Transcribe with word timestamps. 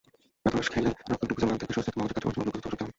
প্রাতরাশ 0.41 0.67
খেলে 0.73 0.89
রক্তের 1.09 1.27
গ্লুকোজ 1.27 1.43
মান 1.49 1.57
থাকে 1.61 1.75
সুস্থিত, 1.75 1.93
মগজের 1.99 2.13
কাজকর্মের 2.15 2.35
জন্য 2.39 2.43
গ্লুকোজ 2.53 2.57
অত্যাবশ্যক 2.59 2.77
জ্বালানি। 2.79 2.89